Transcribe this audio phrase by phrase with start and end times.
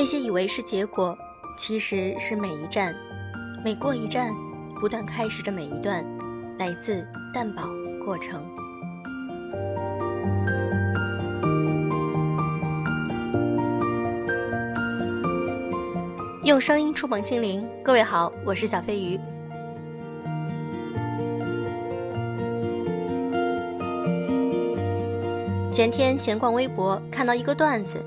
[0.00, 1.14] 那些以为是结果，
[1.58, 2.96] 其实是每一站，
[3.62, 4.34] 每过一站，
[4.80, 6.02] 不断开始着每一段
[6.58, 7.64] 来自淡宝
[8.02, 8.42] 过程。
[16.44, 19.20] 用声音触碰心灵，各位好，我是小飞鱼。
[25.70, 28.02] 前天闲逛微博，看到一个段子，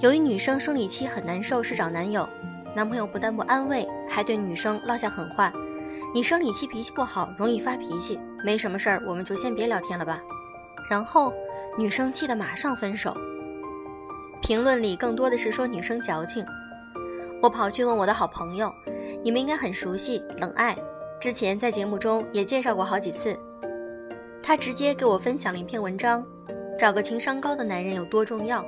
[0.00, 2.28] 有一女生生理期很难受，是找男友，
[2.74, 5.50] 男朋友不但不安慰，还对女生落下狠话
[6.14, 10.22] ：“你生理期脾气不好，容易发脾气，没什么事儿，我们就先别聊天了吧。”
[10.90, 11.32] 然后
[11.78, 13.16] 女生气得马上分手。
[14.42, 16.44] 评论里更多的是说女生矫情。
[17.42, 18.70] 我跑去问我的好朋友
[19.24, 20.76] ：“你们应该很熟悉冷爱，
[21.18, 23.34] 之前在节目中也介绍过好几次。”
[24.42, 26.22] 他直接给我分享了一篇文章。
[26.78, 28.62] 找个情商高的男人有多重要？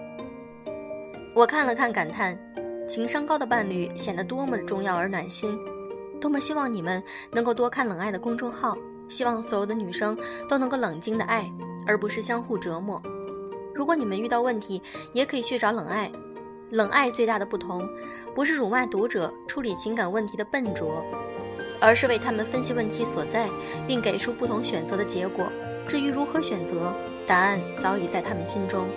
[1.38, 2.36] 我看了看，感叹：
[2.88, 5.56] 情商高的伴侣显得多么重要而暖心。
[6.20, 7.00] 多么希望你们
[7.30, 8.76] 能够多看冷爱的公众号，
[9.08, 11.48] 希望所有的女生都能够冷静的爱，
[11.86, 13.00] 而不是相互折磨。
[13.72, 16.10] 如果你们遇到问题，也可以去找冷爱。
[16.70, 17.88] 冷爱最大的不同，
[18.34, 21.04] 不是辱骂读者、处理情感问题的笨拙，
[21.80, 23.48] 而是为他们分析问题所在，
[23.86, 25.46] 并给出不同选择的结果。
[25.86, 26.92] 至于如何选择？
[27.24, 28.88] 答案早已在他们心中。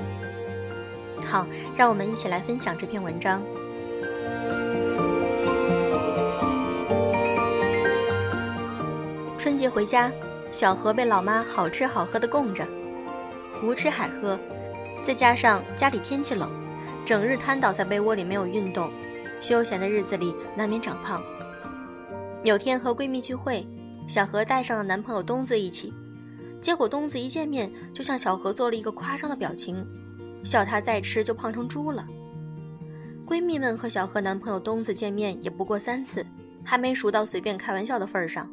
[1.21, 3.41] 好，让我们一起来分享这篇文章。
[9.37, 10.11] 春节回家，
[10.51, 12.67] 小何被老妈好吃好喝的供着，
[13.51, 14.39] 胡吃海喝，
[15.03, 16.49] 再加上家里天气冷，
[17.03, 18.91] 整日瘫倒在被窝里没有运动，
[19.41, 21.21] 休闲的日子里难免长胖。
[22.43, 23.67] 有天和闺蜜聚会，
[24.07, 25.93] 小何带上了男朋友东子一起。
[26.61, 29.83] 结果东子一见面就向小何做了一个夸张的表情，
[30.43, 32.05] 笑他再吃就胖成猪了。
[33.25, 36.25] 闺蜜们和小何男朋友东子见面也不过三次，
[36.63, 38.51] 还没熟到随便开玩笑的份上。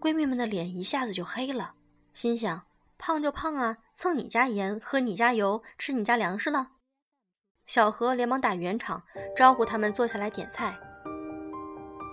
[0.00, 1.74] 闺蜜们的脸一下子就黑了，
[2.12, 2.62] 心想：
[2.98, 6.68] 胖就胖啊，蹭你家盐，喝你家油，吃你家粮食了。
[7.66, 9.02] 小何连忙打圆场，
[9.36, 10.76] 招呼他们坐下来点菜。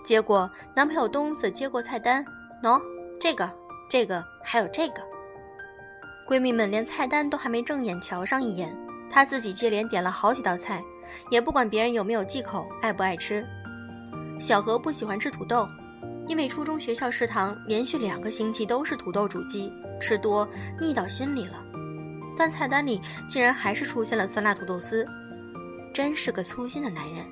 [0.04, 2.24] 结果男朋友东子接过菜单，
[2.62, 2.80] 喏，
[3.20, 3.62] 这个。
[3.90, 5.02] 这个还有这个，
[6.26, 8.74] 闺蜜们连菜单都还没正眼瞧上一眼，
[9.12, 10.82] 她自己接连点了好几道菜，
[11.28, 13.46] 也不管别人有没有忌口，爱不爱吃。
[14.40, 15.68] 小何不喜欢吃土豆，
[16.26, 20.48] 因为初中学校食堂连续两个星期都是土豆煮鸡，吃多
[20.80, 21.62] 腻到心里了。
[22.34, 25.06] 但菜单里竟然还是出现了酸辣土豆丝，
[25.92, 27.26] 真是个粗心的男人。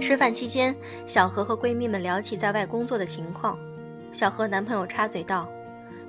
[0.00, 0.74] 吃饭期间，
[1.06, 3.58] 小何和闺蜜们聊起在外工作的情况。
[4.12, 5.48] 小何男朋友插嘴道：“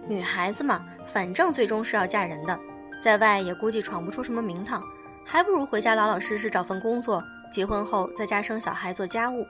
[0.08, 2.60] 女孩子嘛，反正最终是要嫁人的，
[3.00, 4.84] 在外也估计闯不出什么名堂，
[5.26, 9.46] 还不如回家老老实实找份工作，结婚后在家生小孩做家务。”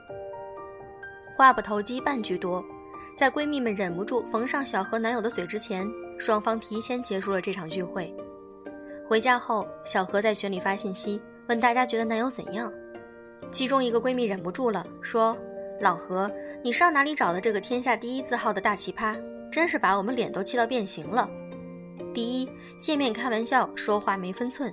[1.36, 2.62] 话不投机半句多，
[3.16, 5.88] 在闺蜜们忍不住缝上小何男友的嘴之前，
[6.18, 8.14] 双方提前结束了这场聚会。
[9.08, 12.70] 回家后，小何在群里发信息问大家觉得男友怎样。
[13.50, 15.36] 其中一个闺蜜忍不住了，说
[15.80, 16.30] ：“老何，
[16.62, 19.18] 你上哪里找的这个天下第一字号的大奇葩？
[19.50, 21.28] 真是把我们脸都气到变形了。
[22.12, 22.50] 第一，
[22.82, 24.70] 见面开玩笑，说话没分寸；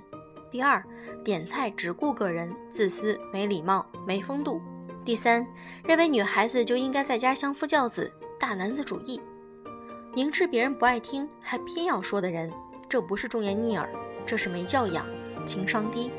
[0.50, 0.84] 第二，
[1.24, 4.60] 点菜只顾个人，自私、没礼貌、没风度；
[5.02, 5.46] 第三，
[5.82, 9.18] 认为女孩子就应该在家相夫教子，大男子主义。
[10.14, 12.52] 明知别人不爱听，还偏要说的人，
[12.86, 13.88] 这不是忠言逆耳，
[14.26, 15.06] 这是没教养，
[15.46, 16.10] 情商低。”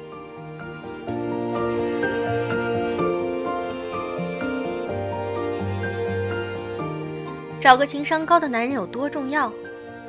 [7.60, 9.52] 找个情商高的男人有多重要？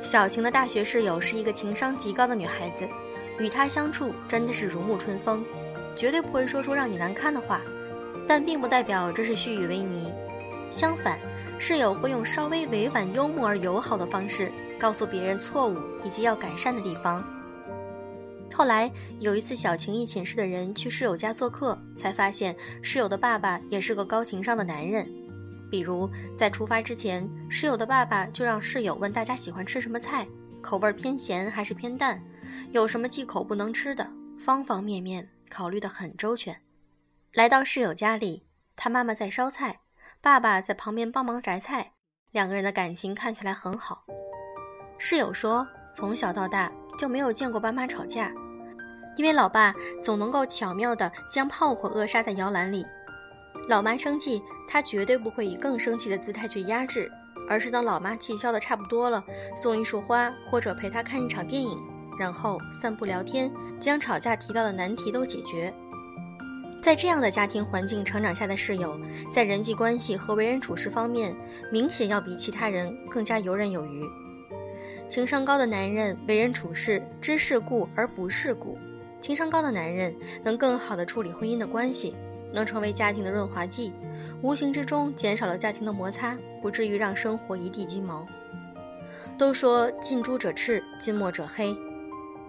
[0.01, 2.87] 小晴的大学室友是一个情商极高的女孩子，
[3.37, 5.43] 与她相处真的是如沐春风，
[5.93, 7.59] 绝对不会说出让你难堪的话。
[8.25, 10.11] 但并不代表这是虚与委蛇，
[10.71, 11.19] 相反，
[11.59, 14.49] 室友会用稍微委婉、幽默而友好的方式
[14.79, 15.75] 告诉别人错误
[16.05, 17.21] 以及要改善的地方。
[18.53, 18.89] 后来
[19.19, 25.05] 有一次，小晴一寝室的人去室友家做客，才发现室友的爸爸也是个高情商的男人。
[25.71, 26.07] 比如
[26.37, 30.27] 在出发之前，室友的爸爸就让室友问大家喜欢吃什么菜，
[30.61, 32.21] 口味偏咸还是偏淡，
[32.71, 36.61] 有什么忌口不能吃的，方方面面考虑得很周全。
[37.33, 38.43] 来到室友家里，
[38.75, 39.79] 他妈妈在烧菜，
[40.19, 41.93] 爸爸在旁边帮忙摘菜，
[42.31, 44.03] 两个人的感情看起来很好。
[44.97, 46.69] 室友说，从小到大
[46.99, 48.33] 就没有见过爸妈吵架，
[49.15, 49.73] 因为老爸
[50.03, 52.85] 总能够巧妙地将炮火扼杀在摇篮里。
[53.69, 54.41] 老妈生气，
[54.71, 57.11] 他绝对不会以更生气的姿态去压制，
[57.49, 59.21] 而是等老妈气消的差不多了，
[59.53, 61.77] 送一束花，或者陪她看一场电影，
[62.17, 63.51] 然后散步聊天，
[63.81, 65.73] 将吵架提到的难题都解决。
[66.81, 68.97] 在这样的家庭环境成长下的室友，
[69.29, 71.35] 在人际关系和为人处事方面，
[71.69, 74.05] 明显要比其他人更加游刃有余。
[75.09, 78.77] 情商高的男人为人处事知世故而不世故，
[79.19, 80.15] 情商高的男人
[80.45, 82.15] 能更好地处理婚姻的关系，
[82.53, 83.91] 能成为家庭的润滑剂，
[84.41, 88.25] 无形之中减少了家庭的摩擦，不至于让生活一地鸡毛。
[89.37, 91.75] 都说近朱者赤，近墨者黑，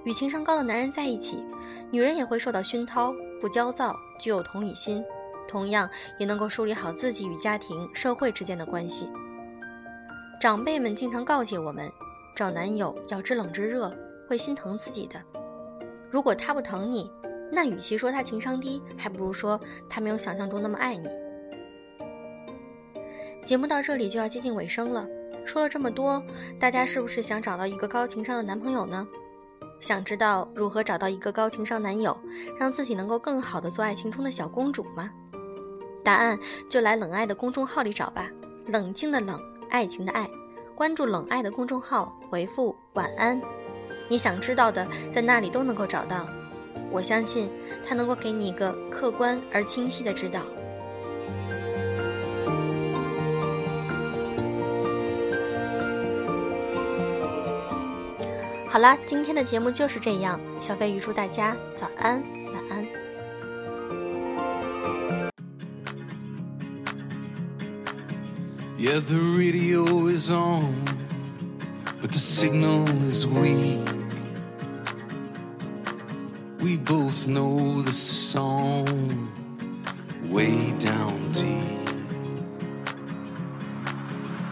[0.04, 1.44] 与情商高的男人在一起，
[1.90, 5.04] 女人也会受到熏陶，不焦躁，具有同理心，
[5.48, 5.88] 同样
[6.18, 9.08] 也能够梳理好自己与家庭、社会之间的关系。
[10.40, 11.90] 长辈们经常告诫我们。
[12.34, 13.94] 找男友要知冷知热，
[14.26, 15.20] 会心疼自己的。
[16.10, 17.10] 如果他不疼你，
[17.52, 21.06] 那与其说他情商低，还不如说他没有想象中那么爱你。
[23.42, 25.04] 节目到这里就要接近尾声了，
[25.44, 26.22] 说了这么多，
[26.60, 29.06] 大家是不是想找到一个高情商的男朋友呢？
[29.80, 32.16] 想知道如何找到一个高情商男友，
[32.56, 35.10] 让自己能够更好的做爱情中的小公主吗？
[36.04, 38.30] 答案就来冷爱的公众号里找吧，
[38.66, 39.40] 冷静的冷，
[39.70, 40.28] 爱情的爱。
[40.76, 43.40] 关注冷爱的公众号，回复晚安，
[44.08, 46.28] 你想知道的在那里都能够找到。
[46.92, 47.50] 我相信
[47.84, 50.42] 他能够给你一个客观而清晰的指导。
[58.72, 60.40] 好啦，今天的节目就是这样。
[60.58, 62.22] 小飞预祝大家早安，
[62.54, 62.86] 晚安。
[68.78, 70.72] Yeah, the radio is on,
[72.00, 73.84] but the signal is weak.
[76.62, 78.86] We both know the song
[80.30, 81.90] way down deep.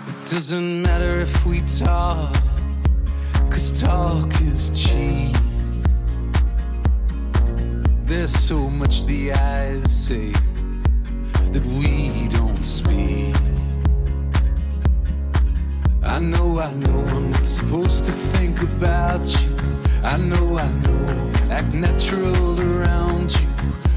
[0.08, 2.36] It doesn't matter if we talk,
[3.50, 5.36] cause talk is cheap.
[8.04, 10.32] There's so much the eyes say
[11.52, 13.34] that we don't speak.
[16.02, 19.48] I know, I know I'm not supposed to think about you.
[20.02, 23.48] I know, I know, act natural around you.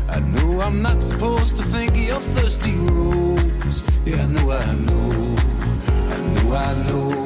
[0.10, 3.84] I know I'm not supposed to think of your thirsty rose.
[4.06, 5.36] Yeah, I know, I know,
[6.14, 7.23] I know, I know.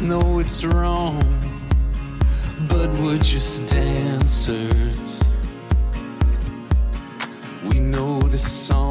[0.00, 1.22] Know it's wrong,
[2.68, 5.22] but we're just dancers.
[7.70, 8.85] We know the song,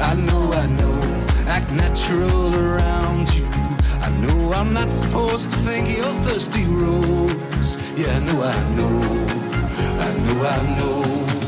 [0.00, 1.00] I know, I know,
[1.46, 3.46] act natural around you.
[4.00, 7.76] I know I'm not supposed to think of your thirsty rose.
[7.96, 8.96] Yeah, I know, I know,
[10.00, 11.43] I know, I know.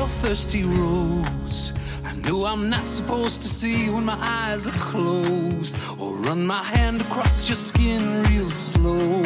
[0.00, 1.74] your thirsty rose.
[2.10, 6.62] I know I'm not supposed to see when my eyes are closed, or run my
[6.74, 9.20] hand across your skin real slow,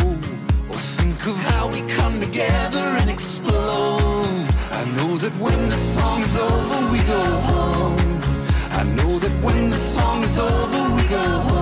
[0.70, 4.48] or think of how we come together and explode.
[4.80, 8.20] I know that when the song's over, we go home.
[8.80, 11.53] I know that when the song's over, we go home.